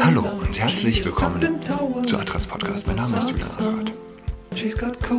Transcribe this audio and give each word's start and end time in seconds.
Hallo 0.00 0.22
und 0.42 0.58
herzlich 0.58 1.02
willkommen 1.02 1.58
zu 2.04 2.18
Atras 2.18 2.46
Podcast. 2.46 2.86
Mein 2.86 2.96
Name 2.96 3.16
ist 3.16 3.30
Julian 3.30 3.48
Adrat. 3.52 3.92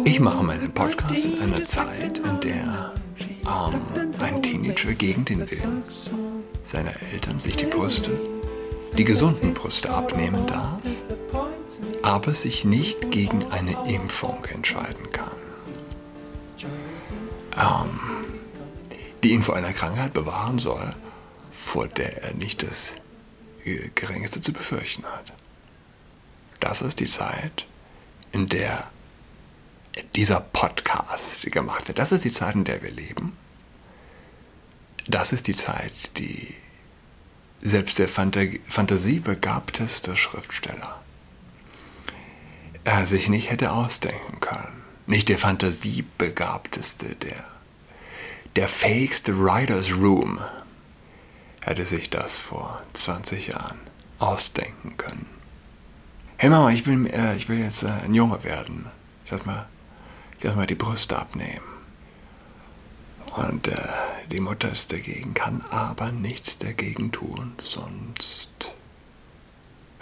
Ich 0.05 0.19
mache 0.19 0.43
meinen 0.43 0.71
Podcast 0.71 1.25
in 1.25 1.41
einer 1.41 1.63
Zeit, 1.63 2.19
in 2.19 2.39
der 2.41 2.93
ähm, 3.45 3.81
ein 4.19 4.43
Teenager 4.43 4.93
gegen 4.93 5.25
den 5.25 5.39
Willen 5.49 5.83
seiner 6.61 6.91
Eltern 7.11 7.39
sich 7.39 7.57
die 7.57 7.65
Brüste, 7.65 8.11
die 8.95 9.03
gesunden 9.03 9.55
Brüste 9.55 9.89
abnehmen 9.89 10.45
darf, 10.45 10.77
aber 12.03 12.35
sich 12.35 12.63
nicht 12.63 13.09
gegen 13.09 13.43
eine 13.51 13.75
Impfung 13.91 14.37
entscheiden 14.53 15.11
kann. 15.11 15.35
Ähm, 17.57 18.25
die 19.23 19.31
ihn 19.31 19.41
vor 19.41 19.55
einer 19.55 19.73
Krankheit 19.73 20.13
bewahren 20.13 20.59
soll, 20.59 20.93
vor 21.75 21.87
der 21.89 22.23
er 22.23 22.33
nicht 22.35 22.63
das 22.63 22.95
äh, 23.65 23.89
Geringste 23.95 24.39
zu 24.39 24.53
befürchten 24.53 25.03
hat. 25.03 25.33
Das 26.61 26.81
ist 26.81 27.01
die 27.01 27.05
Zeit, 27.05 27.67
in 28.31 28.47
der 28.47 28.89
dieser 30.15 30.39
Podcast 30.39 31.51
gemacht 31.51 31.89
wird. 31.89 31.99
Das 31.99 32.13
ist 32.13 32.23
die 32.23 32.31
Zeit, 32.31 32.55
in 32.55 32.63
der 32.63 32.81
wir 32.81 32.91
leben. 32.91 33.33
Das 35.07 35.33
ist 35.33 35.47
die 35.47 35.53
Zeit, 35.53 36.17
die 36.17 36.55
selbst 37.61 37.99
der 37.99 38.07
fantasiebegabteste 38.07 40.15
Schriftsteller 40.15 41.01
äh, 42.85 43.05
sich 43.05 43.27
nicht 43.27 43.51
hätte 43.51 43.73
ausdenken 43.73 44.39
können. 44.39 44.81
Nicht 45.07 45.27
der 45.27 45.39
fantasiebegabteste, 45.39 47.15
der, 47.15 47.43
der 48.55 48.69
fähigste 48.69 49.37
Writer's 49.37 49.91
Room 49.91 50.39
hätte 51.65 51.83
sich 51.83 52.11
das 52.11 52.37
vor 52.37 52.79
20 52.93 53.47
Jahren 53.47 53.79
ausdenken 54.19 54.97
können. 54.97 55.25
Hey 56.37 56.49
Mama, 56.51 56.69
ich 56.69 56.85
will, 56.85 57.07
äh, 57.07 57.35
ich 57.35 57.49
will 57.49 57.57
jetzt 57.57 57.81
äh, 57.81 57.87
ein 57.87 58.13
Junge 58.13 58.43
werden. 58.43 58.85
Ich 59.25 59.31
lass 59.31 59.45
mal, 59.45 59.67
ich 60.37 60.43
lass 60.43 60.55
mal 60.55 60.67
die 60.67 60.75
Brüste 60.75 61.17
abnehmen. 61.17 61.65
Und 63.35 63.67
äh, 63.67 63.77
die 64.31 64.39
Mutter 64.39 64.71
ist 64.71 64.93
dagegen, 64.93 65.33
kann 65.33 65.65
aber 65.71 66.11
nichts 66.11 66.59
dagegen 66.59 67.11
tun, 67.11 67.53
sonst. 67.61 68.75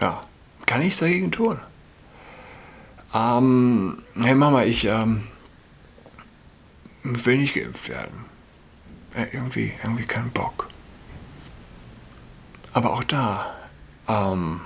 Ja, 0.01 0.21
kann 0.65 0.81
nichts 0.81 0.99
dagegen 0.99 1.31
tun. 1.31 1.59
Ähm, 3.13 4.03
hey 4.19 4.35
Mama, 4.35 4.63
ich 4.63 4.83
ähm, 4.83 5.29
will 7.03 7.37
nicht 7.37 7.55
geimpft 7.55 7.87
werden. 7.87 8.25
Äh, 9.15 9.27
irgendwie, 9.31 9.71
irgendwie 9.81 10.05
keinen 10.05 10.31
Bock. 10.31 10.67
Aber 12.73 12.93
auch 12.93 13.03
da, 13.03 13.53
ähm, 14.07 14.61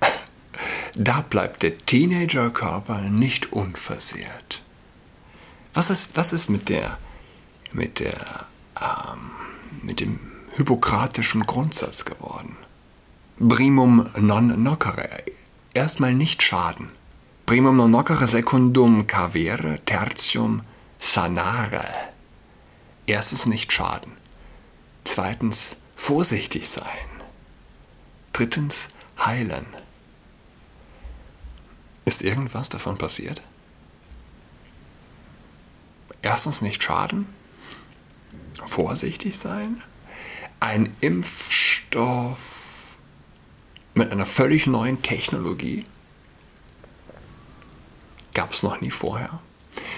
da 0.94 1.20
bleibt 1.22 1.62
der 1.62 1.76
Teenagerkörper 1.76 3.00
nicht 3.10 3.52
unversehrt. 3.52 4.62
Was 5.74 5.90
ist, 5.90 6.16
was 6.16 6.32
ist 6.32 6.48
mit 6.48 6.68
der, 6.68 6.98
mit 7.72 8.00
der, 8.00 8.46
ähm, 8.80 9.30
mit 9.82 10.00
dem 10.00 10.18
hypokratischen 10.56 11.46
Grundsatz 11.46 12.04
geworden? 12.04 12.56
Primum 13.38 14.08
non 14.18 14.62
nocere. 14.62 15.08
Erstmal 15.72 16.14
nicht 16.14 16.42
schaden. 16.42 16.90
Primum 17.46 17.76
non 17.76 17.90
nocere 17.90 18.26
secundum 18.26 19.06
cavere, 19.06 19.78
tertium 19.84 20.62
sanare. 20.98 21.84
Erstens 23.06 23.46
nicht 23.46 23.72
schaden. 23.72 24.12
Zweitens 25.04 25.78
vorsichtig 26.00 26.68
sein. 26.68 26.86
Drittens 28.32 28.88
heilen. 29.18 29.66
Ist 32.06 32.22
irgendwas 32.22 32.70
davon 32.70 32.96
passiert? 32.96 33.42
Erstens 36.22 36.62
nicht 36.62 36.82
schaden, 36.82 37.26
vorsichtig 38.66 39.36
sein, 39.36 39.82
ein 40.58 40.96
Impfstoff 41.00 42.38
mit 43.92 44.10
einer 44.10 44.26
völlig 44.26 44.66
neuen 44.66 45.02
Technologie. 45.02 45.84
Gab 48.32 48.52
es 48.54 48.62
noch 48.62 48.80
nie 48.80 48.90
vorher. 48.90 49.40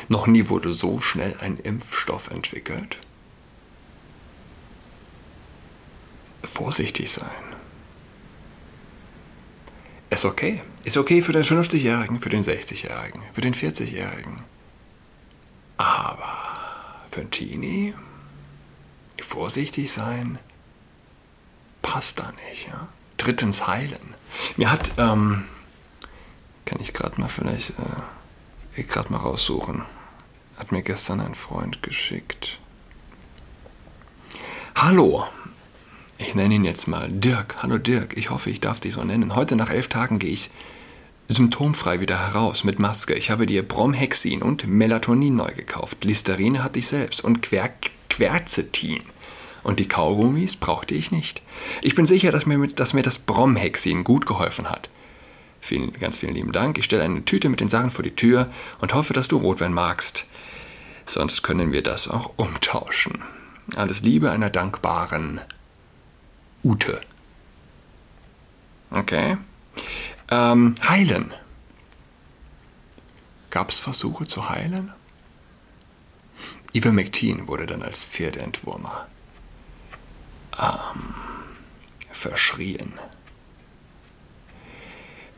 Noch 0.09 0.27
nie 0.27 0.49
wurde 0.49 0.75
so 0.75 0.99
schnell 1.01 1.37
ein 1.41 1.59
Impfstoff 1.59 2.29
entwickelt. 2.29 2.99
Vorsichtig 6.43 7.11
sein. 7.11 7.27
Ist 10.11 10.25
okay. 10.25 10.61
Ist 10.85 10.97
okay 10.97 11.23
für 11.23 11.33
den 11.33 11.45
50-Jährigen, 11.45 12.21
für 12.21 12.29
den 12.29 12.43
60-Jährigen, 12.43 13.23
für 13.33 13.41
den 13.41 13.55
40-Jährigen. 13.55 14.45
Aber 15.79 17.03
für 17.09 17.21
einen 17.21 17.31
Teenie 17.31 17.95
vorsichtig 19.21 19.91
sein 19.91 20.39
passt 21.81 22.21
da 22.21 22.31
nicht. 22.49 22.69
Ja? 22.69 22.89
Drittens 23.17 23.67
heilen. 23.67 24.15
Mir 24.57 24.71
hat, 24.71 24.93
ähm, 24.99 25.45
kann 26.65 26.81
ich 26.81 26.93
gerade 26.93 27.21
mal 27.21 27.29
vielleicht, 27.29 27.71
äh, 28.77 28.83
gerade 28.83 29.11
mal 29.13 29.19
raussuchen, 29.19 29.83
hat 30.59 30.73
mir 30.73 30.83
gestern 30.83 31.21
ein 31.21 31.35
Freund 31.35 31.83
geschickt. 31.83 32.61
Hallo, 34.75 35.27
ich 36.23 36.35
nenne 36.35 36.55
ihn 36.55 36.65
jetzt 36.65 36.87
mal 36.87 37.09
Dirk. 37.11 37.57
Hallo 37.63 37.79
Dirk, 37.79 38.17
ich 38.17 38.31
hoffe, 38.31 38.51
ich 38.51 38.61
darf 38.61 38.81
dich 38.81 38.95
so 38.95 39.05
nennen. 39.05 39.35
Heute 39.35 39.57
nach 39.57 39.71
elf 39.71 39.89
Tagen 39.89 40.19
gehe 40.19 40.31
ich 40.31 40.51
symptomfrei 41.29 42.01
wieder 42.01 42.19
heraus 42.19 42.65
mit 42.65 42.79
Maske. 42.79 43.15
Ich 43.15 43.31
habe 43.31 43.47
dir 43.47 43.67
Bromhexin 43.67 44.43
und 44.43 44.67
Melatonin 44.67 45.37
neu 45.37 45.53
gekauft. 45.53 46.05
Listerine 46.05 46.63
hatte 46.63 46.79
ich 46.79 46.87
selbst 46.87 47.25
und 47.25 47.43
Quer 47.43 47.71
Quercetin. 48.09 49.03
Und 49.63 49.81
die 49.81 49.89
Kaugummis 49.89 50.57
brauchte 50.57 50.95
ich 50.95 51.13
nicht. 51.13 51.43
Ich 51.83 51.95
bin 51.95 52.07
sicher, 52.07 52.33
dass 52.33 52.47
mir, 52.47 52.59
mit, 52.59 52.79
dass 52.81 52.95
mir 52.95 53.03
das 53.03 53.19
Bromhexin 53.19 54.05
gut 54.05 54.27
geholfen 54.27 54.69
hat. 54.69 54.91
Vielen, 55.61 55.93
ganz 55.93 56.19
vielen 56.19 56.35
lieben 56.35 56.53
Dank. 56.53 56.79
Ich 56.79 56.85
stelle 56.85 57.05
eine 57.05 57.25
Tüte 57.25 57.49
mit 57.49 57.61
den 57.61 57.69
Sachen 57.69 57.91
vor 57.91 58.03
die 58.03 58.17
Tür 58.17 58.51
und 58.81 58.95
hoffe, 58.95 59.13
dass 59.13 59.29
du 59.29 59.39
Rotwein 59.39 59.73
magst. 59.73 60.27
Sonst 61.07 61.43
können 61.43 61.73
wir 61.73 61.83
das 61.83 62.09
auch 62.09 62.33
umtauschen. 62.37 63.23
Alles 63.77 64.03
Liebe 64.03 64.31
einer 64.31 64.51
dankbaren 64.51 65.41
Ute. 66.65 67.01
Okay. 68.91 69.37
Ähm, 70.31 70.75
heilen. 70.83 71.33
Gab 73.51 73.71
es 73.71 73.81
Versuche 73.81 74.27
zu 74.27 74.49
heilen? 74.49 74.93
Ivermectin 76.75 77.49
wurde 77.49 77.67
dann 77.67 77.83
als 77.83 78.05
Pferdeentwurmer 78.05 79.07
ähm, 80.59 81.15
verschrien. 82.11 82.93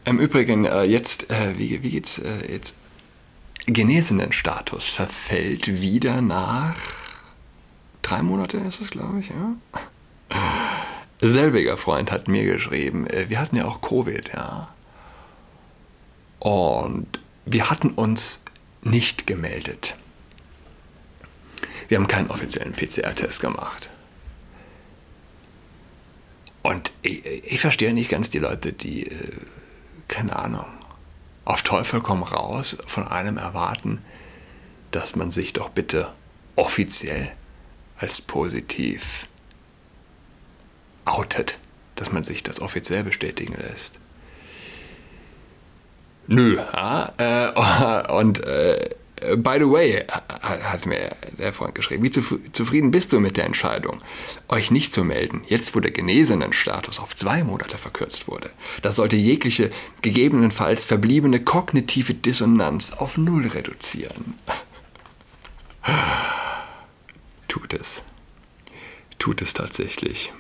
Im 0.05 0.19
Übrigen, 0.19 0.65
äh, 0.65 0.83
jetzt, 0.85 1.31
äh, 1.31 1.59
wie, 1.59 1.83
wie 1.83 1.91
geht's 1.91 2.19
äh, 2.19 2.53
jetzt? 2.53 2.77
Genesenen 3.67 4.33
Status 4.33 4.89
verfällt 4.89 5.81
wieder 5.81 6.21
nach 6.21 6.77
drei 8.03 8.23
Monate, 8.23 8.59
ist 8.59 8.83
es, 8.83 8.91
glaube 8.91 9.21
ich, 9.21 9.31
ja? 9.31 9.55
Selbiger 11.31 11.77
Freund 11.77 12.11
hat 12.11 12.29
mir 12.29 12.45
geschrieben, 12.45 13.07
äh, 13.07 13.29
wir 13.29 13.41
hatten 13.41 13.57
ja 13.57 13.67
auch 13.67 13.81
Covid, 13.81 14.31
ja. 14.35 14.75
Und 16.39 17.21
wir 17.47 17.71
hatten 17.71 17.91
uns 17.91 18.41
nicht 18.83 19.27
gemeldet. 19.27 19.95
Wir 21.89 21.99
haben 21.99 22.09
keinen 22.09 22.31
offiziellen 22.31 22.73
PCR-Test 22.73 23.41
gemacht. 23.41 23.89
Und 26.63 26.93
ich, 27.03 27.25
ich, 27.27 27.61
verstehe 27.61 27.93
nicht 27.93 28.11
ganz 28.11 28.31
die 28.31 28.39
Leute, 28.39 28.73
die, 28.73 29.07
äh, 29.07 29.33
keine 30.09 30.37
Ahnung, 30.37 30.67
auf 31.45 31.63
Teufel 31.63 32.01
komm 32.01 32.23
raus 32.23 32.79
von 32.87 33.07
einem 33.07 33.37
erwarten, 33.37 34.03
dass 34.91 35.15
man 35.15 35.31
sich 35.31 35.53
doch 35.53 35.69
bitte 35.69 36.11
offiziell 36.57 37.31
als 37.97 38.21
positiv 38.21 39.27
outet, 41.05 41.59
dass 41.97 42.13
man 42.13 42.25
sich 42.25 42.43
das 42.43 42.61
offiziell 42.61 43.05
bestätigen 43.05 43.55
lässt. 43.55 43.99
Nö, 46.27 46.57
ja, 46.57 47.13
äh, 47.19 48.13
und 48.13 48.45
äh, 48.47 48.79
by 49.37 49.57
the 49.59 49.71
way, 49.71 50.05
hat 50.43 50.87
mir 50.87 51.15
der 51.39 51.53
Freund 51.53 51.75
geschrieben, 51.75 52.03
wie 52.05 52.11
zufrieden 52.11 52.91
bist 52.91 53.13
du 53.13 53.21
mit 53.21 53.37
der 53.37 53.45
Entscheidung, 53.45 54.03
euch 54.49 54.71
nicht 54.71 54.93
zu 54.93 55.05
melden, 55.05 55.43
jetzt 55.47 55.75
wo 55.75 55.81
der 55.81 55.91
genesenen 55.91 56.53
Status 56.53 56.99
auf 56.99 57.15
zwei 57.15 57.45
Monate 57.45 57.79
verkürzt 57.79 58.29
wurde? 58.29 58.51
Das 58.83 58.97
sollte 58.97 59.17
jegliche 59.17 59.71
gegebenenfalls 60.03 60.85
verbliebene 60.85 61.41
kognitive 61.41 62.15
Dissonanz 62.15 62.93
auf 62.93 63.17
Null 63.17 63.47
reduzieren. 63.47 64.35
Tut 67.49 67.75
es. 67.75 68.03
Tut 69.19 69.43
es 69.43 69.55
tatsächlich. 69.55 70.33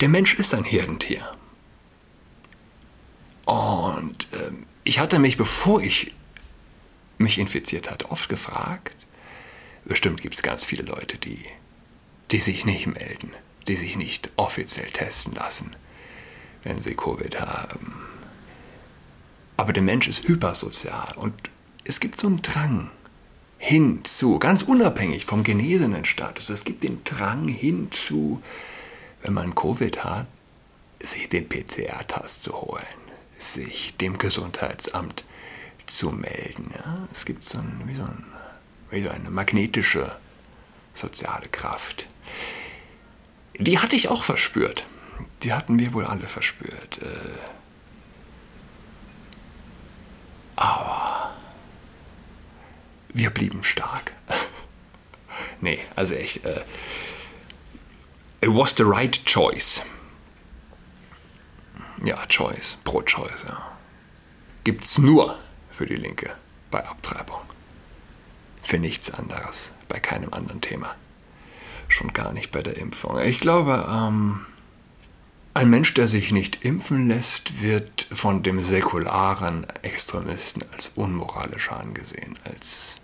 Der 0.00 0.08
Mensch 0.08 0.34
ist 0.34 0.54
ein 0.54 0.64
Herdentier. 0.64 1.30
Und 3.44 4.28
äh, 4.32 4.50
ich 4.84 4.98
hatte 4.98 5.18
mich, 5.18 5.36
bevor 5.36 5.82
ich 5.82 6.14
mich 7.18 7.38
infiziert 7.38 7.90
hatte, 7.90 8.10
oft 8.10 8.28
gefragt, 8.28 8.96
bestimmt 9.84 10.22
gibt 10.22 10.34
es 10.34 10.42
ganz 10.42 10.64
viele 10.64 10.84
Leute, 10.84 11.18
die, 11.18 11.44
die 12.30 12.38
sich 12.38 12.64
nicht 12.64 12.86
melden, 12.86 13.32
die 13.68 13.74
sich 13.74 13.96
nicht 13.96 14.32
offiziell 14.36 14.90
testen 14.90 15.34
lassen, 15.34 15.76
wenn 16.64 16.80
sie 16.80 16.94
Covid 16.94 17.40
haben. 17.40 17.94
Aber 19.58 19.74
der 19.74 19.82
Mensch 19.82 20.08
ist 20.08 20.26
hypersozial 20.26 21.12
und 21.16 21.34
es 21.84 22.00
gibt 22.00 22.16
so 22.16 22.26
einen 22.26 22.40
Drang 22.40 22.90
hinzu, 23.58 24.38
ganz 24.38 24.62
unabhängig 24.62 25.26
vom 25.26 25.42
genesenen 25.42 26.06
Status, 26.06 26.48
es 26.48 26.64
gibt 26.64 26.84
den 26.84 27.04
Drang 27.04 27.48
hinzu, 27.48 28.40
wenn 29.22 29.34
man 29.34 29.54
Covid 29.54 30.04
hat, 30.04 30.26
sich 31.02 31.28
den 31.28 31.48
PCR-Test 31.48 32.42
zu 32.42 32.52
holen, 32.52 32.84
sich 33.38 33.96
dem 33.96 34.18
Gesundheitsamt 34.18 35.24
zu 35.86 36.10
melden. 36.10 36.70
Ja? 36.74 37.08
Es 37.10 37.24
gibt 37.24 37.42
so, 37.42 37.58
ein, 37.58 37.82
wie, 37.86 37.94
so 37.94 38.02
ein, 38.02 38.24
wie 38.90 39.02
so 39.02 39.10
eine 39.10 39.30
magnetische 39.30 40.16
soziale 40.94 41.48
Kraft. 41.48 42.06
Die 43.58 43.78
hatte 43.78 43.96
ich 43.96 44.08
auch 44.08 44.22
verspürt. 44.22 44.86
Die 45.42 45.52
hatten 45.52 45.78
wir 45.78 45.92
wohl 45.92 46.04
alle 46.04 46.28
verspürt. 46.28 46.98
Äh, 47.02 47.38
aber 50.56 51.34
wir 53.12 53.30
blieben 53.30 53.62
stark. 53.62 54.12
nee, 55.60 55.78
also 55.96 56.14
echt. 56.14 56.44
Äh, 56.44 56.62
it 58.40 58.48
was 58.48 58.74
the 58.76 58.84
right 58.84 59.12
choice. 59.24 59.82
Ja, 62.02 62.16
Choice, 62.28 62.78
Pro-Choice, 62.84 63.44
ja. 63.46 63.76
Gibt's 64.64 64.98
nur 64.98 65.38
für 65.70 65.86
die 65.86 65.96
Linke 65.96 66.34
bei 66.70 66.84
Abtreibung. 66.86 67.42
Für 68.62 68.78
nichts 68.78 69.10
anderes, 69.10 69.72
bei 69.88 69.98
keinem 69.98 70.32
anderen 70.32 70.60
Thema. 70.60 70.94
Schon 71.88 72.12
gar 72.12 72.32
nicht 72.32 72.52
bei 72.52 72.62
der 72.62 72.76
Impfung. 72.78 73.18
Ich 73.20 73.40
glaube, 73.40 73.86
ähm, 73.90 74.46
ein 75.52 75.68
Mensch, 75.68 75.92
der 75.94 76.08
sich 76.08 76.32
nicht 76.32 76.64
impfen 76.64 77.08
lässt, 77.08 77.60
wird 77.60 78.06
von 78.12 78.42
dem 78.42 78.62
säkularen 78.62 79.66
Extremisten 79.82 80.62
als 80.72 80.92
unmoralischer 80.94 81.78
angesehen, 81.78 82.38
als 82.44 83.00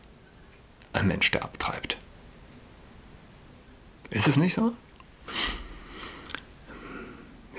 ein 0.93 1.09
Mensch, 1.09 1.31
der 1.33 1.44
abtreibt. 1.44 1.99
Ist 4.11 4.29
es 4.29 4.37
nicht 4.37 4.55
so? 4.55 4.73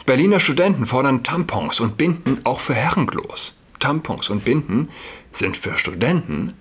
Berliner 0.05 0.39
Studenten 0.39 0.85
fordern 0.85 1.23
Tampons 1.23 1.81
und 1.81 1.97
Binden 1.97 2.39
auch 2.45 2.61
für 2.61 2.73
Herrenklos. 2.73 3.59
Tampons 3.79 4.29
und 4.29 4.45
Binden 4.45 4.87
sind 5.31 5.57
für 5.57 5.77
Studenten, 5.77 6.53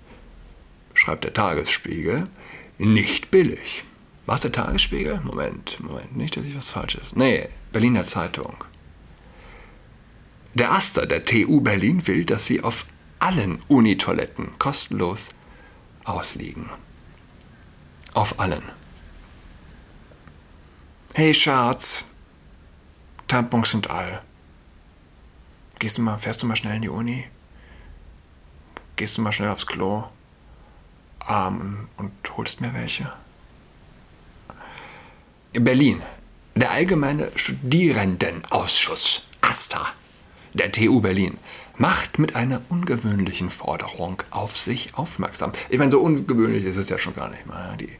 schreibt 0.93 1.23
der 1.23 1.33
Tagesspiegel, 1.33 2.27
nicht 2.77 3.31
billig. 3.31 3.83
Was 4.25 4.41
der 4.41 4.51
Tagesspiegel? 4.51 5.21
Moment, 5.23 5.79
Moment, 5.79 6.17
nicht, 6.17 6.35
dass 6.35 6.45
ich 6.45 6.57
was 6.57 6.71
Falsches. 6.71 7.15
Nee, 7.15 7.47
Berliner 7.71 8.03
Zeitung. 8.03 8.55
Der 10.53 10.73
Aster 10.73 11.05
der 11.05 11.23
TU 11.23 11.61
Berlin 11.61 12.05
will, 12.07 12.25
dass 12.25 12.45
sie 12.45 12.61
auf 12.61 12.85
allen 13.19 13.59
Unitoiletten 13.69 14.59
kostenlos 14.59 15.29
ausliegen. 16.03 16.69
Auf 18.13 18.39
allen. 18.39 18.63
Hey 21.13 21.33
Schatz, 21.33 22.05
Tampons 23.27 23.71
sind 23.71 23.89
all. 23.89 24.21
Gehst 25.79 25.97
du 25.97 26.03
mal, 26.03 26.17
fährst 26.17 26.43
du 26.43 26.45
mal 26.47 26.55
schnell 26.55 26.75
in 26.75 26.83
die 26.83 26.89
Uni? 26.89 27.25
Gehst 28.95 29.17
du 29.17 29.21
mal 29.21 29.31
schnell 29.31 29.49
aufs 29.49 29.65
Klo? 29.65 30.05
Ähm, 31.27 31.89
und 31.97 32.11
holst 32.35 32.61
mir 32.61 32.73
welche? 32.73 33.11
In 35.53 35.63
Berlin. 35.63 36.03
Der 36.55 36.71
Allgemeine 36.71 37.31
Studierendenausschuss, 37.35 39.23
AStA, 39.41 39.87
der 40.53 40.71
TU 40.71 41.01
Berlin, 41.01 41.39
macht 41.77 42.19
mit 42.19 42.35
einer 42.35 42.61
ungewöhnlichen 42.69 43.49
Forderung 43.49 44.21
auf 44.31 44.57
sich 44.57 44.95
aufmerksam. 44.95 45.51
Ich 45.69 45.79
meine, 45.79 45.91
so 45.91 45.99
ungewöhnlich 45.99 46.63
ist 46.63 46.77
es 46.77 46.89
ja 46.89 46.97
schon 46.97 47.15
gar 47.15 47.29
nicht 47.29 47.45
mal. 47.45 47.75
Die 47.77 47.97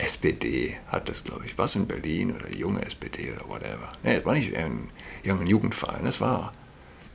SPD 0.00 0.76
hat 0.88 1.08
das, 1.08 1.24
glaube 1.24 1.46
ich, 1.46 1.56
was 1.58 1.76
in 1.76 1.86
Berlin 1.86 2.34
oder 2.34 2.50
junge 2.50 2.82
SPD 2.82 3.32
oder 3.32 3.48
whatever. 3.48 3.88
Nee, 4.02 4.16
es 4.16 4.24
war 4.26 4.34
nicht 4.34 4.54
ein 4.56 4.90
junger 5.22 5.44
Jugendverein, 5.44 6.06
es 6.06 6.20
war 6.20 6.52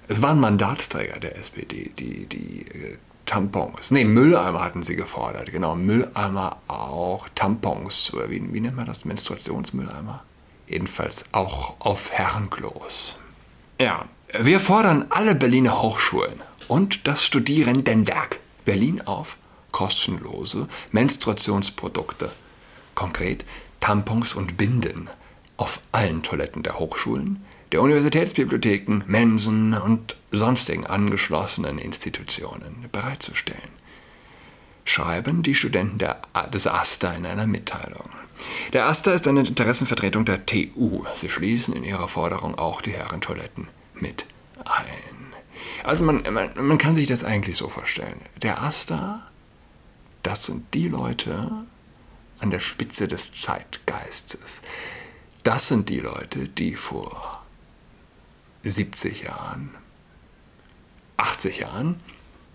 es 0.08 0.22
waren 0.22 0.40
Mandatsträger 0.40 1.20
der 1.20 1.38
SPD, 1.38 1.92
die, 1.98 2.28
die 2.28 2.62
äh, 2.62 2.98
Tampons, 3.26 3.90
nee, 3.90 4.06
Mülleimer 4.06 4.64
hatten 4.64 4.84
sie 4.84 4.96
gefordert, 4.96 5.52
genau, 5.52 5.76
Mülleimer 5.76 6.58
auch, 6.68 7.28
Tampons, 7.34 8.14
oder 8.14 8.30
wie, 8.30 8.54
wie 8.54 8.60
nennt 8.60 8.76
man 8.76 8.86
das, 8.86 9.04
Menstruationsmülleimer? 9.06 10.24
Jedenfalls 10.68 11.26
auch 11.32 11.76
auf 11.80 12.12
Herrenklos. 12.12 13.18
Ja, 13.82 14.06
wir 14.40 14.60
fordern 14.60 15.08
alle 15.10 15.34
Berliner 15.34 15.82
Hochschulen 15.82 16.42
und 16.68 17.08
das 17.08 17.24
Studierendenwerk 17.24 18.40
Berlin 18.64 19.02
auf, 19.02 19.38
kostenlose 19.72 20.68
Menstruationsprodukte, 20.92 22.32
konkret 22.96 23.46
Tampons 23.80 24.34
und 24.34 24.58
Binden, 24.58 25.10
auf 25.58 25.80
allen 25.92 26.24
Toiletten 26.24 26.64
der 26.64 26.80
Hochschulen, 26.80 27.46
der 27.72 27.82
Universitätsbibliotheken, 27.82 29.04
Mensen 29.06 29.74
und 29.74 30.16
sonstigen 30.32 30.86
angeschlossenen 30.86 31.78
Institutionen 31.78 32.90
bereitzustellen. 32.92 33.62
Schreiben 34.86 35.44
die 35.44 35.56
Studenten 35.56 35.98
der, 35.98 36.22
des 36.54 36.68
AStA 36.68 37.14
in 37.14 37.26
einer 37.26 37.48
Mitteilung. 37.48 38.10
Der 38.74 38.86
AStA 38.88 39.12
ist 39.12 39.28
eine 39.28 39.42
Interessenvertretung 39.42 40.26
der 40.26 40.46
TU. 40.46 41.04
Sie 41.16 41.30
schließen 41.30 41.76
in 41.76 41.84
ihrer 41.84 42.08
Forderung 42.08 42.56
auch 42.58 42.82
die 42.82 42.92
Herrentoiletten 42.92 43.68
mit 43.94 44.26
ein. 44.60 45.34
Also 45.84 46.04
man, 46.04 46.24
man, 46.32 46.50
man 46.56 46.78
kann 46.78 46.96
sich 46.96 47.08
das 47.08 47.24
eigentlich 47.24 47.58
so 47.58 47.70
vorstellen. 47.70 48.20
Der 48.42 48.62
AStA, 48.62 49.28
das 50.24 50.46
sind 50.46 50.74
die 50.74 50.88
Leute 50.88 51.66
an 52.40 52.50
der 52.50 52.60
Spitze 52.60 53.08
des 53.08 53.34
Zeitgeistes. 53.34 54.62
Das 55.44 55.68
sind 55.68 55.90
die 55.90 56.00
Leute, 56.00 56.48
die 56.48 56.76
vor 56.76 57.44
70 58.64 59.24
Jahren, 59.24 59.76
80 61.18 61.60
Jahren 61.60 62.02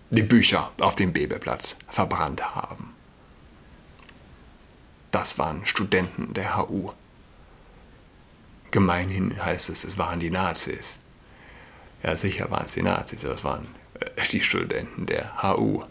die 0.09 0.23
Bücher 0.23 0.71
auf 0.79 0.95
dem 0.95 1.13
Bebelplatz 1.13 1.77
verbrannt 1.87 2.53
haben. 2.53 2.93
Das 5.11 5.37
waren 5.37 5.65
Studenten 5.65 6.33
der 6.33 6.57
HU. 6.57 6.89
Gemeinhin 8.71 9.43
heißt 9.43 9.69
es, 9.69 9.83
es 9.83 9.97
waren 9.97 10.19
die 10.19 10.29
Nazis. 10.29 10.95
Ja, 12.03 12.15
sicher 12.17 12.49
waren 12.51 12.65
es 12.65 12.73
die 12.73 12.81
Nazis, 12.81 13.25
aber 13.25 13.35
es 13.35 13.43
waren 13.43 13.67
äh, 13.99 14.27
die 14.31 14.41
Studenten 14.41 15.05
der 15.05 15.43
HU, 15.43 15.83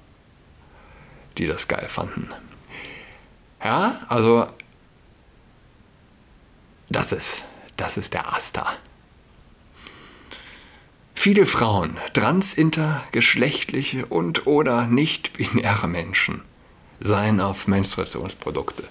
die 1.39 1.47
das 1.47 1.69
geil 1.69 1.87
fanden. 1.89 2.29
Ja, 3.63 4.01
also 4.09 4.47
das 6.89 7.13
ist, 7.13 7.45
das 7.77 7.97
ist 7.97 8.15
der 8.15 8.33
Asta. 8.33 8.67
Viele 11.15 11.45
Frauen, 11.45 11.99
transintergeschlechtliche 12.15 14.07
und 14.07 14.47
oder 14.47 14.87
nicht-binäre 14.87 15.87
Menschen 15.87 16.43
seien 17.01 17.41
auf 17.41 17.69
Menstruationsprodukte 17.69 18.85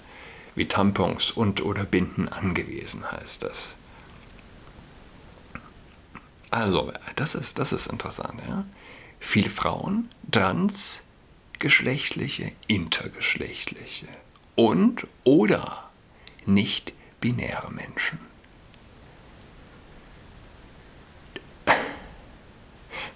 wie 0.54 0.66
Tampons 0.66 1.32
und 1.32 1.64
oder 1.64 1.84
Binden 1.84 2.28
angewiesen, 2.28 3.10
heißt 3.10 3.42
das. 3.42 3.74
Also, 6.50 6.92
das 7.16 7.34
ist, 7.34 7.58
das 7.58 7.72
ist 7.72 7.88
interessant. 7.88 8.40
Ja? 8.48 8.64
Viele 9.20 9.50
Frauen, 9.50 10.08
transgeschlechtliche, 10.30 12.52
intergeschlechtliche 12.66 14.08
und 14.60 15.06
oder 15.24 15.88
nicht-binäre 16.44 17.72
Menschen 17.72 18.18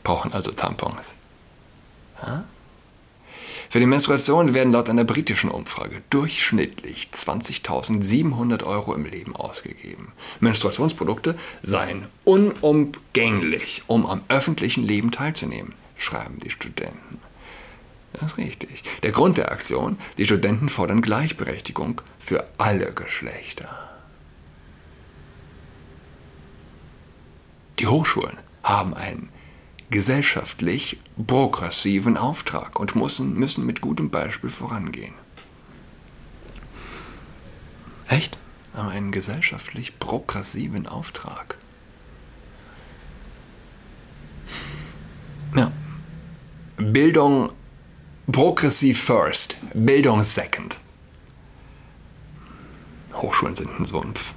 brauchen 0.02 0.32
also 0.32 0.52
Tampons. 0.52 1.12
Ja? 2.22 2.44
Für 3.68 3.80
die 3.80 3.86
Menstruation 3.86 4.54
werden 4.54 4.72
laut 4.72 4.88
einer 4.88 5.04
britischen 5.04 5.50
Umfrage 5.50 6.02
durchschnittlich 6.08 7.10
20.700 7.12 8.62
Euro 8.64 8.94
im 8.94 9.04
Leben 9.04 9.36
ausgegeben. 9.36 10.12
Menstruationsprodukte 10.40 11.36
seien 11.62 12.06
unumgänglich, 12.24 13.82
um 13.86 14.06
am 14.06 14.22
öffentlichen 14.28 14.84
Leben 14.84 15.10
teilzunehmen, 15.10 15.74
schreiben 15.94 16.38
die 16.38 16.50
Studenten. 16.50 17.23
Das 18.14 18.32
ist 18.32 18.38
richtig. 18.38 18.84
Der 19.02 19.10
Grund 19.10 19.36
der 19.36 19.50
Aktion, 19.50 19.98
die 20.18 20.24
Studenten 20.24 20.68
fordern 20.68 21.02
Gleichberechtigung 21.02 22.00
für 22.18 22.48
alle 22.58 22.92
Geschlechter. 22.92 23.90
Die 27.80 27.88
Hochschulen 27.88 28.38
haben 28.62 28.94
einen 28.94 29.30
gesellschaftlich 29.90 31.00
progressiven 31.26 32.16
Auftrag 32.16 32.78
und 32.78 32.94
müssen, 32.94 33.34
müssen 33.34 33.66
mit 33.66 33.80
gutem 33.80 34.10
Beispiel 34.10 34.50
vorangehen. 34.50 35.14
Echt? 38.08 38.38
Haben 38.74 38.88
einen 38.90 39.10
gesellschaftlich 39.10 39.98
progressiven 39.98 40.86
Auftrag. 40.86 41.58
Ja. 45.56 45.72
Bildung 46.76 47.50
progressiv 48.30 49.02
first, 49.02 49.58
Bildung 49.74 50.22
second. 50.22 50.78
Hochschulen 53.14 53.54
sind 53.54 53.78
ein 53.78 53.84
Sumpf. 53.84 54.34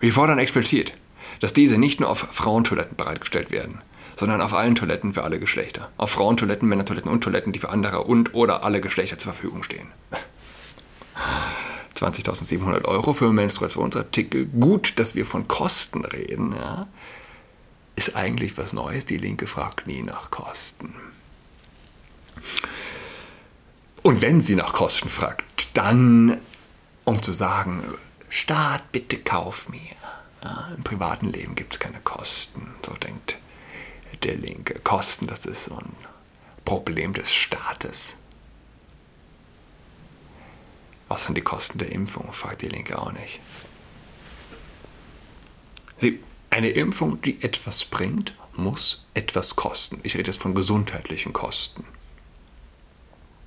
Wir 0.00 0.12
fordern 0.12 0.38
explizit, 0.38 0.94
dass 1.40 1.52
diese 1.52 1.78
nicht 1.78 2.00
nur 2.00 2.08
auf 2.08 2.18
Frauentoiletten 2.30 2.96
bereitgestellt 2.96 3.50
werden, 3.50 3.82
sondern 4.16 4.40
auf 4.40 4.54
allen 4.54 4.74
Toiletten 4.74 5.14
für 5.14 5.24
alle 5.24 5.38
Geschlechter. 5.38 5.90
Auf 5.96 6.10
Frauentoiletten, 6.10 6.68
Männertoiletten 6.68 7.10
und 7.10 7.22
Toiletten, 7.22 7.52
die 7.52 7.58
für 7.58 7.70
andere 7.70 8.04
und 8.04 8.34
oder 8.34 8.64
alle 8.64 8.80
Geschlechter 8.80 9.18
zur 9.18 9.32
Verfügung 9.32 9.62
stehen. 9.62 9.88
20.700 11.96 12.86
Euro 12.86 13.12
für 13.12 13.32
Menstruationsartikel. 13.32 14.46
Gut, 14.46 14.98
dass 14.98 15.14
wir 15.14 15.26
von 15.26 15.48
Kosten 15.48 16.04
reden. 16.04 16.54
Ja. 16.54 16.88
Ist 17.96 18.16
eigentlich 18.16 18.56
was 18.56 18.72
Neues. 18.72 19.04
Die 19.04 19.18
Linke 19.18 19.46
fragt 19.46 19.86
nie 19.86 20.02
nach 20.02 20.30
Kosten. 20.30 20.94
Und 24.02 24.22
wenn 24.22 24.40
sie 24.40 24.54
nach 24.54 24.72
Kosten 24.72 25.08
fragt, 25.08 25.76
dann 25.76 26.40
um 27.04 27.22
zu 27.22 27.32
sagen, 27.32 27.82
Staat, 28.28 28.92
bitte 28.92 29.18
kauf 29.18 29.68
mir. 29.68 29.80
Ja, 30.42 30.72
Im 30.76 30.84
privaten 30.84 31.32
Leben 31.32 31.54
gibt 31.54 31.74
es 31.74 31.80
keine 31.80 32.00
Kosten. 32.00 32.74
So 32.86 32.92
denkt 32.94 33.36
der 34.22 34.36
Linke. 34.36 34.78
Kosten, 34.80 35.26
das 35.26 35.46
ist 35.46 35.64
so 35.64 35.76
ein 35.76 35.92
Problem 36.64 37.12
des 37.12 37.32
Staates. 37.32 38.16
Was 41.08 41.24
sind 41.24 41.36
die 41.36 41.42
Kosten 41.42 41.78
der 41.78 41.90
Impfung? 41.90 42.32
fragt 42.32 42.62
die 42.62 42.68
Linke 42.68 43.00
auch 43.00 43.12
nicht. 43.12 43.40
Sie, 45.96 46.22
eine 46.50 46.70
Impfung, 46.70 47.20
die 47.22 47.42
etwas 47.42 47.84
bringt, 47.84 48.34
muss 48.54 49.06
etwas 49.14 49.56
kosten. 49.56 50.00
Ich 50.02 50.16
rede 50.16 50.30
jetzt 50.30 50.40
von 50.40 50.54
gesundheitlichen 50.54 51.32
Kosten. 51.32 51.84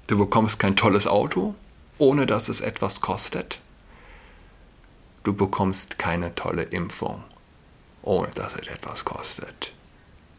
Du 0.07 0.17
bekommst 0.17 0.59
kein 0.59 0.75
tolles 0.75 1.07
Auto, 1.07 1.55
ohne 1.97 2.25
dass 2.25 2.49
es 2.49 2.59
etwas 2.59 3.01
kostet. 3.01 3.61
Du 5.23 5.33
bekommst 5.33 5.97
keine 5.97 6.35
tolle 6.35 6.63
Impfung, 6.63 7.23
ohne 8.01 8.27
dass 8.31 8.55
es 8.55 8.67
etwas 8.67 9.05
kostet. 9.05 9.71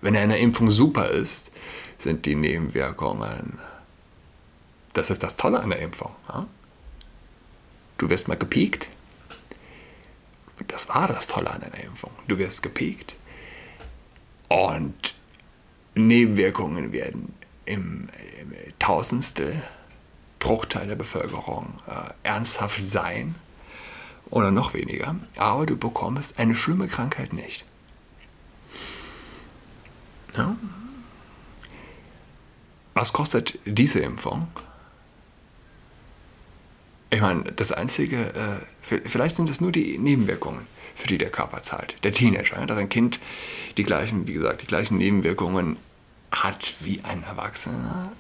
Wenn 0.02 0.16
eine 0.16 0.37
Impfung 0.37 0.71
super 0.71 1.09
ist, 1.09 1.50
sind 1.97 2.26
die 2.26 2.35
Nebenwirkungen. 2.35 3.59
Das 4.92 5.09
ist 5.09 5.23
das 5.23 5.37
Tolle 5.37 5.61
an 5.61 5.71
der 5.71 5.78
Impfung. 5.78 6.14
Ja? 6.28 6.47
Du 7.97 8.11
wirst 8.11 8.28
mal 8.28 8.37
gepiekt. 8.37 8.90
Das 10.68 10.90
war 10.90 11.09
das 11.09 11.26
Tolle 11.26 11.50
an 11.50 11.62
einer 11.62 11.83
Impfung. 11.83 12.11
Du 12.28 12.37
wirst 12.37 12.62
gepiekt. 12.62 13.16
Und 14.49 15.14
Nebenwirkungen 15.94 16.92
werden 16.92 17.33
im, 17.64 18.09
im 18.40 18.52
Tausendstel 18.78 19.62
Bruchteil 20.38 20.87
der 20.87 20.97
Bevölkerung 20.97 21.73
äh, 21.87 22.12
ernsthaft 22.23 22.83
sein 22.83 23.35
oder 24.30 24.50
noch 24.50 24.75
weniger, 24.75 25.16
aber 25.37 25.64
du 25.64 25.76
bekommst 25.76 26.38
eine 26.38 26.54
schlimme 26.54 26.87
Krankheit 26.87 27.33
nicht. 27.33 27.64
Ja. 30.37 30.56
Was 32.94 33.12
kostet 33.12 33.59
diese 33.64 34.00
Impfung? 34.00 34.49
Ich 37.11 37.21
meine, 37.21 37.44
das 37.44 37.73
Einzige, 37.73 38.35
äh, 38.35 38.99
vielleicht 39.09 39.37
sind 39.37 39.49
es 39.49 39.61
nur 39.61 39.73
die 39.73 39.99
Nebenwirkungen, 39.99 40.66
für 40.94 41.06
die 41.06 41.18
der 41.18 41.30
Körper 41.30 41.62
zahlt. 41.62 41.97
Der 42.04 42.12
Teenager, 42.12 42.59
ja, 42.59 42.66
dass 42.66 42.78
ein 42.78 42.88
Kind 42.88 43.21
die 43.76 43.85
gleichen, 43.85 44.26
wie 44.26 44.33
gesagt, 44.33 44.62
die 44.62 44.66
gleichen 44.66 44.99
Nebenwirkungen 44.99 45.76
hat 46.43 46.75
wie 46.81 47.03
ein 47.05 47.23
Erwachsener, 47.23 48.12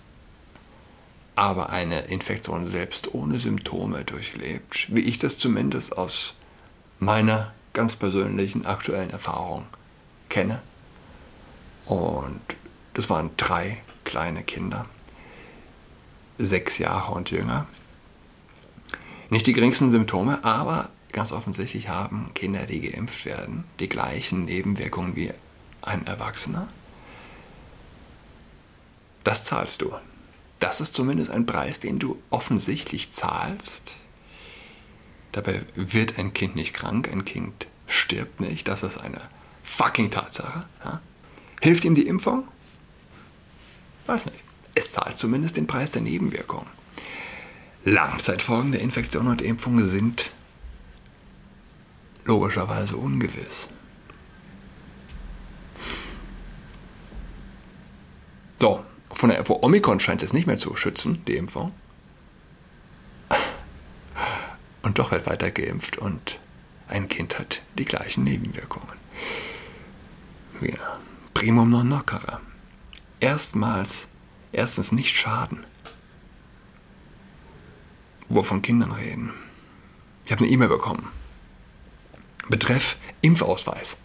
aber 1.36 1.70
eine 1.70 2.02
Infektion 2.02 2.66
selbst 2.66 3.14
ohne 3.14 3.38
Symptome 3.38 4.04
durchlebt, 4.04 4.94
wie 4.94 5.00
ich 5.00 5.18
das 5.18 5.38
zumindest 5.38 5.98
aus 5.98 6.34
meiner 6.98 7.52
ganz 7.72 7.96
persönlichen 7.96 8.66
aktuellen 8.66 9.10
Erfahrung 9.10 9.66
kenne. 10.28 10.62
Und 11.86 12.40
das 12.94 13.10
waren 13.10 13.30
drei 13.36 13.82
kleine 14.04 14.42
Kinder, 14.42 14.84
sechs 16.38 16.78
Jahre 16.78 17.12
und 17.12 17.30
jünger. 17.30 17.66
Nicht 19.28 19.46
die 19.46 19.52
geringsten 19.52 19.90
Symptome, 19.90 20.44
aber 20.44 20.90
ganz 21.12 21.32
offensichtlich 21.32 21.88
haben 21.88 22.30
Kinder, 22.34 22.66
die 22.66 22.80
geimpft 22.80 23.24
werden, 23.24 23.64
die 23.80 23.88
gleichen 23.88 24.44
Nebenwirkungen 24.44 25.16
wie 25.16 25.32
ein 25.82 26.06
Erwachsener. 26.06 26.68
Das 29.24 29.44
zahlst 29.44 29.82
du 29.82 29.92
das 30.64 30.80
ist 30.80 30.94
zumindest 30.94 31.30
ein 31.30 31.44
Preis, 31.44 31.78
den 31.78 31.98
du 31.98 32.22
offensichtlich 32.30 33.10
zahlst. 33.10 33.96
Dabei 35.32 35.62
wird 35.74 36.18
ein 36.18 36.32
Kind 36.32 36.56
nicht 36.56 36.72
krank, 36.72 37.12
ein 37.12 37.26
Kind 37.26 37.66
stirbt 37.86 38.40
nicht. 38.40 38.66
Das 38.66 38.82
ist 38.82 38.96
eine 38.96 39.20
fucking 39.62 40.10
Tatsache. 40.10 40.64
Ja? 40.82 41.02
Hilft 41.60 41.84
ihm 41.84 41.94
die 41.94 42.06
Impfung? 42.06 42.48
Weiß 44.06 44.24
nicht. 44.24 44.38
Es 44.74 44.92
zahlt 44.92 45.18
zumindest 45.18 45.58
den 45.58 45.66
Preis 45.66 45.90
der 45.90 46.00
Nebenwirkung. 46.00 46.66
Langzeitfolgen 47.84 48.72
der 48.72 48.80
Infektion 48.80 49.26
und 49.26 49.42
Impfung 49.42 49.84
sind 49.86 50.30
logischerweise 52.24 52.96
ungewiss. 52.96 53.68
So, 58.58 58.82
von 59.14 59.30
der, 59.30 59.44
vor 59.44 59.62
Omikron 59.62 60.00
scheint 60.00 60.22
es 60.22 60.32
nicht 60.32 60.46
mehr 60.46 60.58
zu 60.58 60.74
schützen, 60.76 61.24
die 61.26 61.36
Impfung. 61.36 61.72
Und 64.82 64.98
doch 64.98 65.12
wird 65.12 65.26
weiter 65.26 65.50
geimpft 65.50 65.96
und 65.96 66.38
ein 66.88 67.08
Kind 67.08 67.38
hat 67.38 67.62
die 67.78 67.86
gleichen 67.86 68.24
Nebenwirkungen. 68.24 68.92
Ja, 70.60 70.98
primum 71.32 71.70
non 71.70 71.88
nocere. 71.88 72.40
Erstmals, 73.20 74.08
erstens 74.52 74.92
nicht 74.92 75.16
schaden. 75.16 75.64
Wo 78.28 78.40
wir 78.40 78.44
von 78.44 78.62
Kindern 78.62 78.92
reden. 78.92 79.32
Ich 80.26 80.32
habe 80.32 80.44
eine 80.44 80.52
E-Mail 80.52 80.68
bekommen. 80.68 81.08
Betreff 82.48 82.98
Impfausweis. 83.22 83.96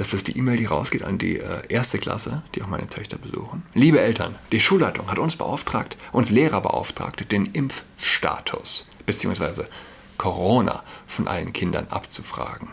Das 0.00 0.14
ist 0.14 0.28
die 0.28 0.38
E-Mail, 0.38 0.56
die 0.56 0.64
rausgeht 0.64 1.04
an 1.04 1.18
die 1.18 1.38
äh, 1.38 1.60
erste 1.68 1.98
Klasse, 1.98 2.42
die 2.54 2.62
auch 2.62 2.68
meine 2.68 2.86
Töchter 2.86 3.18
besuchen. 3.18 3.64
Liebe 3.74 4.00
Eltern, 4.00 4.34
die 4.50 4.58
Schulleitung 4.58 5.10
hat 5.10 5.18
uns 5.18 5.36
beauftragt, 5.36 5.98
uns 6.10 6.30
Lehrer 6.30 6.62
beauftragt, 6.62 7.30
den 7.30 7.44
Impfstatus 7.44 8.88
bzw. 9.04 9.64
Corona 10.16 10.82
von 11.06 11.28
allen 11.28 11.52
Kindern 11.52 11.86
abzufragen. 11.88 12.70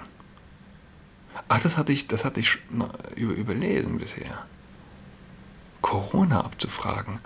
Ach, 1.50 1.60
das 1.60 1.76
hatte 1.76 1.92
ich, 1.92 2.08
das 2.08 2.24
hatte 2.24 2.40
ich 2.40 2.60
über, 3.18 3.34
überlesen 3.34 3.98
bisher. 3.98 4.46
Corona 5.82 6.46
abzufragen. 6.46 7.20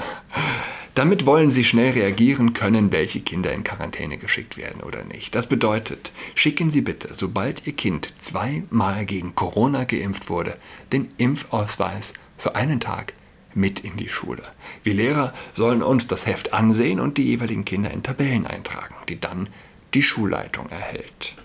Damit 0.94 1.26
wollen 1.26 1.52
Sie 1.52 1.64
schnell 1.64 1.92
reagieren 1.92 2.52
können, 2.52 2.92
welche 2.92 3.22
Kinder 3.22 3.54
in 3.54 3.64
Quarantäne 3.64 4.18
geschickt 4.18 4.58
werden 4.58 4.82
oder 4.82 5.06
nicht. 5.06 5.36
Das 5.36 5.48
bedeutet, 5.48 6.12
schicken 6.36 6.70
Sie 6.70 6.82
bitte, 6.82 7.14
sobald 7.14 7.66
Ihr 7.66 7.74
Kind 7.74 8.14
zweimal 8.20 9.06
gegen 9.06 9.34
Corona 9.34 9.86
geimpft 9.86 10.30
wurde, 10.30 10.58
den 10.92 11.10
Impfausweis 11.18 12.14
für 12.38 12.56
einen 12.56 12.82
Tag 12.82 13.14
mit 13.54 13.80
in 13.82 13.96
die 13.96 14.10
Schule. 14.10 14.44
Wir 14.84 14.94
Lehrer 14.94 15.34
sollen 15.54 15.82
uns 15.82 16.08
das 16.08 16.26
Heft 16.26 16.54
ansehen 16.54 17.00
und 17.00 17.18
die 17.18 17.24
jeweiligen 17.24 17.64
Kinder 17.64 17.92
in 17.92 18.04
Tabellen 18.04 18.46
eintragen, 18.46 18.96
die 19.08 19.20
dann 19.20 19.48
die 19.94 20.04
Schulleitung 20.04 20.68
erhält. 20.70 21.36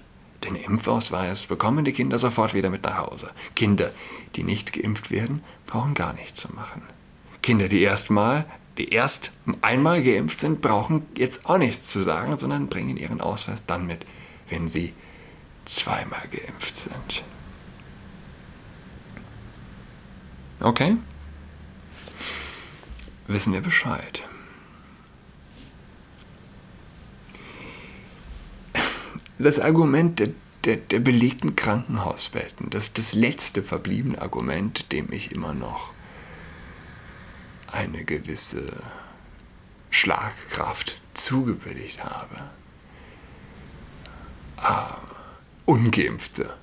Den 0.45 0.57
Impfausweis 0.57 1.47
bekommen 1.47 1.85
die 1.85 1.93
Kinder 1.93 2.19
sofort 2.19 2.55
wieder 2.55 2.71
mit 2.71 2.85
nach 2.85 2.99
Hause. 2.99 3.31
Kinder, 3.55 3.93
die 4.35 4.43
nicht 4.43 4.73
geimpft 4.73 5.11
werden, 5.11 5.43
brauchen 5.67 5.95
gar 5.95 6.13
nichts 6.15 6.41
zu 6.41 6.53
machen. 6.53 6.83
Kinder, 7.43 7.69
die 7.69 7.83
erstmal 7.83 8.45
die 8.79 8.91
erst 8.91 9.33
einmal 9.63 10.03
geimpft 10.03 10.39
sind, 10.39 10.61
brauchen 10.61 11.07
jetzt 11.17 11.47
auch 11.47 11.59
nichts 11.59 11.89
zu 11.89 12.03
sagen, 12.03 12.39
sondern 12.39 12.69
bringen 12.69 12.97
ihren 12.97 13.21
Ausweis 13.21 13.65
dann 13.67 13.87
mit, 13.87 14.07
wenn 14.49 14.69
sie 14.69 14.93
zweimal 15.65 16.23
geimpft 16.31 16.77
sind. 16.77 17.25
Okay? 20.61 20.97
Wissen 23.27 23.53
wir 23.53 23.61
Bescheid. 23.61 24.23
Das 29.39 29.61
Argument 29.61 30.19
der, 30.19 30.31
der, 30.65 30.77
der 30.77 31.01
belegten 31.01 31.57
Krankenhausbetten. 31.57 32.71
Das 32.71 32.93
das 32.95 33.13
letzte 33.15 33.63
verbliebene 33.63 34.21
Argument, 34.21 34.93
dem 34.93 35.13
ich 35.13 35.33
immer 35.33 35.53
noch 35.53 35.93
eine 37.73 38.05
gewisse 38.05 38.83
Schlagkraft 39.91 41.01
zugebilligt 41.15 42.05
habe. 42.05 42.51
Ah, 44.59 44.97
ungeimpfte 45.65 46.55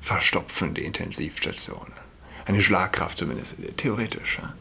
verstopfen 0.00 0.74
die 0.74 0.84
Intensivstationen. 0.84 1.92
Eine 2.44 2.62
Schlagkraft 2.62 3.18
zumindest 3.18 3.56
theoretisch. 3.76 4.38
Ja? 4.40 4.54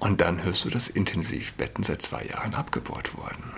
Und 0.00 0.20
dann 0.20 0.42
hörst 0.42 0.64
du, 0.64 0.70
dass 0.70 0.88
Intensivbetten 0.88 1.84
seit 1.84 2.02
zwei 2.02 2.24
Jahren 2.24 2.54
abgebaut 2.54 3.16
wurden. 3.16 3.52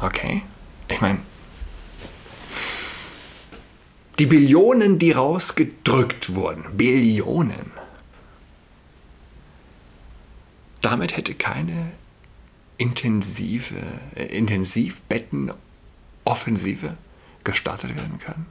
Okay? 0.00 0.42
Ich 0.88 1.00
meine, 1.00 1.20
die 4.22 4.26
Billionen, 4.26 4.98
die 5.00 5.10
rausgedrückt 5.10 6.36
wurden, 6.36 6.76
Billionen, 6.76 7.72
damit 10.80 11.16
hätte 11.16 11.34
keine 11.34 11.90
intensive, 12.78 13.82
äh, 14.14 14.26
Intensivbettenoffensive 14.26 16.96
gestartet 17.42 17.96
werden 17.96 18.20
können. 18.20 18.46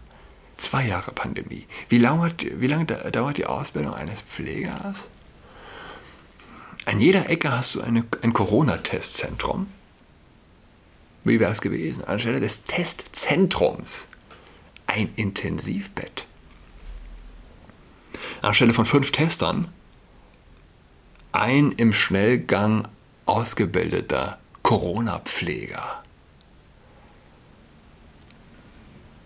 Zwei 0.58 0.88
Jahre 0.88 1.14
Pandemie. 1.14 1.66
Wie 1.88 2.00
lange, 2.00 2.34
wie 2.42 2.68
lange 2.68 2.84
dauert 2.84 3.38
die 3.38 3.46
Ausbildung 3.46 3.94
eines 3.94 4.24
Pflegers? 4.24 5.08
An 6.84 7.00
jeder 7.00 7.30
Ecke 7.30 7.50
hast 7.50 7.76
du 7.76 7.82
eine, 7.82 8.04
ein 8.22 8.34
Corona-Testzentrum. 8.34 9.68
Wie 11.24 11.40
wäre 11.40 11.54
es 11.54 11.62
gewesen? 11.62 12.04
Anstelle 12.04 12.42
des 12.42 12.66
Testzentrums 12.66 14.10
ein 14.92 15.14
Intensivbett. 15.16 16.28
Anstelle 18.42 18.74
von 18.74 18.86
fünf 18.86 19.12
Testern 19.12 19.70
ein 21.32 21.72
im 21.72 21.94
Schnellgang 21.94 22.88
ausgebildeter 23.26 24.38
Corona-Pfleger. 24.64 26.04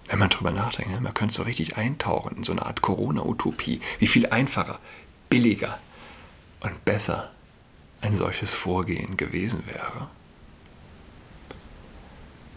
Wenn 0.07 0.19
man 0.19 0.29
drüber 0.29 0.51
nachdenkt, 0.51 0.91
ne, 0.91 1.01
man 1.01 1.15
könnte 1.15 1.33
so 1.33 1.41
richtig 1.41 1.77
eintauchen 1.77 2.37
in 2.37 2.43
so 2.43 2.51
eine 2.51 2.63
Art 2.65 2.81
Corona-Utopie. 2.81 3.81
Wie 3.97 4.07
viel 4.07 4.27
einfacher, 4.27 4.79
billiger 5.29 5.79
und 6.59 6.85
besser 6.85 7.31
ein 8.01 8.17
solches 8.17 8.53
Vorgehen 8.53 9.17
gewesen 9.17 9.65
wäre. 9.65 10.09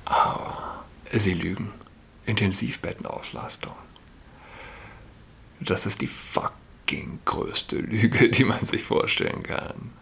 Aber 0.04 0.84
sie 1.10 1.32
lügen. 1.32 1.72
Intensivbettenauslastung. 2.28 3.76
Das 5.60 5.86
ist 5.86 6.00
die 6.00 6.06
fucking 6.06 7.20
größte 7.24 7.76
Lüge, 7.76 8.28
die 8.28 8.44
man 8.44 8.62
sich 8.64 8.82
vorstellen 8.82 9.42
kann. 9.42 9.92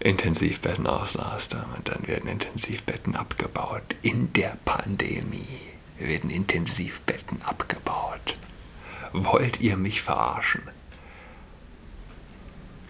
Intensivbettenauslastung 0.00 1.64
und 1.76 1.88
dann 1.88 2.06
werden 2.06 2.30
Intensivbetten 2.30 3.16
abgebaut. 3.16 3.82
In 4.02 4.32
der 4.32 4.56
Pandemie 4.64 5.60
werden 5.98 6.30
Intensivbetten 6.30 7.42
abgebaut. 7.42 8.36
Wollt 9.12 9.60
ihr 9.60 9.76
mich 9.76 10.02
verarschen? 10.02 10.62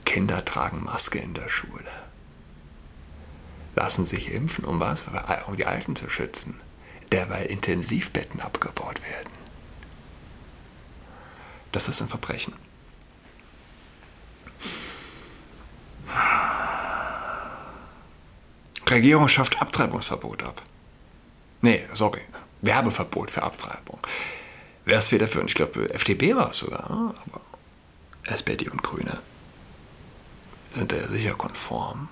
Kinder 0.04 0.44
tragen 0.44 0.84
Maske 0.84 1.18
in 1.18 1.34
der 1.34 1.48
Schule. 1.48 1.84
Lassen 3.74 4.04
sich 4.04 4.32
impfen, 4.32 4.64
um 4.64 4.80
was? 4.80 5.06
Um 5.46 5.56
die 5.56 5.66
Alten 5.66 5.96
zu 5.96 6.10
schützen. 6.10 6.60
Derweil 7.10 7.46
Intensivbetten 7.46 8.40
abgebaut 8.40 9.00
werden. 9.02 9.32
Das 11.72 11.88
ist 11.88 12.00
ein 12.00 12.08
Verbrechen. 12.08 12.54
Regierung 18.90 19.28
schafft 19.28 19.60
Abtreibungsverbot 19.60 20.42
ab. 20.42 20.62
Nee, 21.60 21.84
sorry. 21.92 22.22
Werbeverbot 22.62 23.30
für 23.30 23.42
Abtreibung. 23.42 23.98
Wer 24.84 24.98
ist 24.98 25.12
wieder 25.12 25.26
dafür? 25.26 25.44
Ich 25.44 25.54
glaube, 25.54 25.92
FDP 25.92 26.34
war 26.34 26.50
es 26.50 26.58
sogar. 26.58 26.88
Aber 26.88 27.40
SPD 28.24 28.68
und 28.68 28.82
Grüne 28.82 29.18
sind 30.72 30.92
da 30.92 30.96
ja 30.96 31.08
sicher 31.08 31.34
konform. 31.34 32.08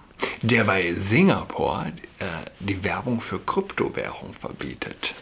Derweil 0.46 0.98
Singapur 0.98 1.86
äh, 2.18 2.24
die 2.60 2.84
Werbung 2.84 3.20
für 3.20 3.38
Kryptowährung 3.38 4.32
verbietet. 4.32 5.14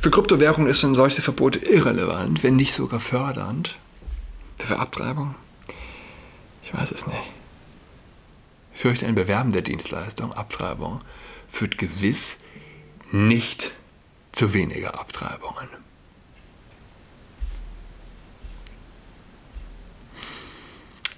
Für 0.00 0.10
Kryptowährung 0.10 0.66
ist 0.66 0.84
ein 0.84 0.94
solches 0.94 1.24
Verbot 1.24 1.56
irrelevant, 1.56 2.42
wenn 2.42 2.56
nicht 2.56 2.72
sogar 2.72 3.00
fördernd. 3.00 3.76
Für 4.56 4.78
Abtreibung? 4.78 5.34
Ich 6.62 6.72
weiß 6.72 6.92
es 6.92 7.06
nicht 7.06 7.30
fürchte, 8.78 9.06
ein 9.06 9.16
Bewerben 9.16 9.50
der 9.50 9.62
Dienstleistung, 9.62 10.32
Abtreibung, 10.32 11.00
führt 11.48 11.78
gewiss 11.78 12.36
nicht 13.10 13.72
zu 14.30 14.54
weniger 14.54 15.00
Abtreibungen. 15.00 15.68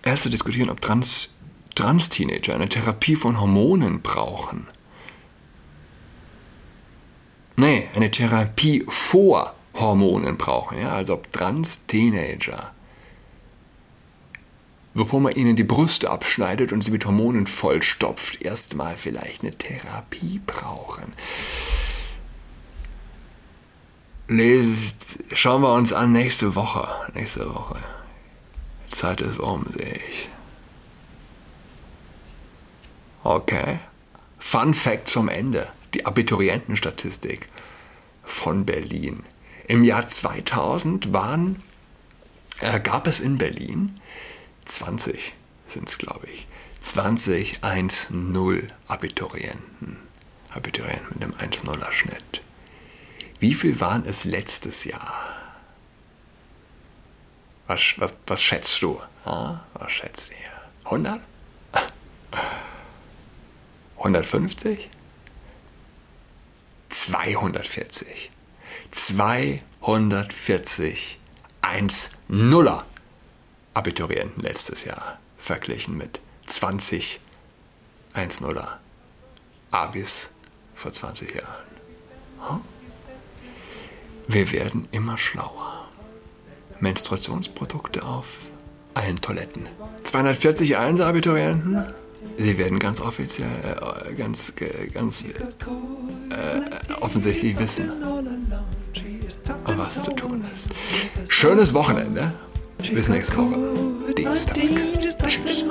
Ärzte 0.02 0.30
diskutieren, 0.30 0.70
ob 0.70 0.80
Trans, 0.80 1.35
Trans-Teenager 1.80 2.54
eine 2.54 2.68
Therapie 2.68 3.16
von 3.16 3.40
Hormonen 3.40 4.02
brauchen. 4.02 4.66
Nee, 7.56 7.88
eine 7.94 8.10
Therapie 8.10 8.84
vor 8.88 9.54
Hormonen 9.74 10.36
brauchen. 10.36 10.78
Ja? 10.78 10.90
Also 10.90 11.14
ob 11.14 11.30
Trans-Teenager 11.32 12.72
bevor 14.94 15.20
man 15.20 15.34
ihnen 15.34 15.56
die 15.56 15.64
Brüste 15.64 16.10
abschneidet 16.10 16.72
und 16.72 16.82
sie 16.82 16.90
mit 16.90 17.06
Hormonen 17.06 17.46
vollstopft, 17.46 18.42
erstmal 18.42 18.96
vielleicht 18.96 19.42
eine 19.42 19.52
Therapie 19.52 20.40
brauchen. 20.44 21.12
Schauen 25.32 25.62
wir 25.62 25.72
uns 25.72 25.92
an 25.92 26.12
nächste 26.12 26.54
Woche. 26.54 26.88
Nächste 27.14 27.48
Woche. 27.54 27.76
Zeit 28.88 29.20
ist 29.20 29.38
um, 29.38 29.64
sehe 29.76 29.98
ich. 30.10 30.28
Okay. 33.22 33.78
Fun 34.38 34.74
Fact 34.74 35.09
zum 35.09 35.28
Ende. 35.28 35.68
Die 35.94 36.06
Abiturientenstatistik 36.06 37.48
von 38.24 38.64
Berlin. 38.64 39.24
Im 39.66 39.85
Jahr 39.85 40.06
2000 40.06 41.12
waren, 41.12 41.62
äh, 42.61 42.80
gab 42.80 43.06
es 43.06 43.20
in 43.20 43.38
Berlin 43.38 44.00
20 44.64 45.35
sind 45.66 45.88
es, 45.88 45.98
glaube 45.98 46.26
ich. 46.28 46.46
20 46.80 47.62
1-0 47.62 48.68
Abiturienten. 48.88 49.98
Abiturienten 50.50 51.09
mit 51.11 51.22
einem 51.22 51.52
1-0er 51.52 51.92
Schnitt. 51.92 52.42
Wie 53.38 53.54
viel 53.54 53.80
waren 53.80 54.04
es 54.04 54.24
letztes 54.24 54.85
Jahr? 54.85 55.28
Was, 57.66 57.80
was, 57.98 58.14
was 58.26 58.42
schätzt 58.42 58.83
du? 58.83 58.98
Was 59.24 59.92
schätzt 59.92 60.30
ihr? 60.30 60.85
100? 60.85 61.20
150? 64.00 64.88
240. 66.88 68.30
240 68.90 71.20
1-0er 71.62 72.82
Abiturienten 73.74 74.42
letztes 74.42 74.84
Jahr 74.84 75.20
verglichen 75.36 75.96
mit 75.96 76.20
20 76.46 77.20
1-0er 78.14 78.78
Abis 79.70 80.30
vor 80.74 80.90
20 80.90 81.36
Jahren. 81.36 82.64
Wir 84.26 84.50
werden 84.50 84.88
immer 84.90 85.16
schlauer. 85.18 85.88
Menstruationsprodukte 86.80 88.02
auf 88.02 88.38
allen 88.94 89.20
Toiletten. 89.20 89.68
240 90.02 90.78
1-Abiturienten, 90.78 91.84
sie 92.37 92.59
werden 92.59 92.78
ganz 92.78 93.00
offiziell, 93.00 93.48
äh, 94.09 94.14
ganz, 94.14 94.52
ganz 94.92 95.24
äh, 95.24 95.33
offensichtlich 97.00 97.59
wissen, 97.59 97.90
was 99.76 100.02
zu 100.02 100.12
tun 100.12 100.44
ist. 100.52 100.68
Schönes 101.28 101.74
Wochenende. 101.74 102.33
Bis 102.94 103.09
nächste 103.09 103.37
Woche. 103.37 104.14
Dienstag. 104.14 104.56
Tschüss. 105.26 105.64